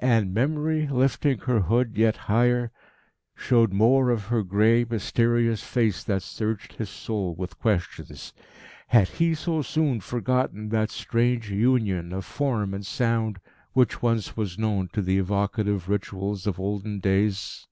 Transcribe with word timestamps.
And 0.00 0.34
memory, 0.34 0.86
lifting 0.86 1.38
her 1.38 1.60
hood 1.60 1.96
yet 1.96 2.14
higher, 2.28 2.70
showed 3.34 3.72
more 3.72 4.10
of 4.10 4.26
her 4.26 4.42
grey, 4.42 4.84
mysterious 4.84 5.62
face 5.62 6.04
that 6.04 6.20
searched 6.22 6.74
his 6.74 6.90
soul 6.90 7.34
with 7.34 7.58
questions. 7.58 8.34
Had 8.88 9.08
he 9.08 9.34
so 9.34 9.62
soon 9.62 10.00
forgotten 10.02 10.68
that 10.68 10.90
strange 10.90 11.50
union 11.50 12.12
of 12.12 12.26
form 12.26 12.74
and 12.74 12.84
sound 12.84 13.38
which 13.72 14.02
once 14.02 14.36
was 14.36 14.58
known 14.58 14.90
to 14.92 15.00
the 15.00 15.16
evocative 15.16 15.88
rituals 15.88 16.46
of 16.46 16.60
olden 16.60 17.00
days? 17.00 17.66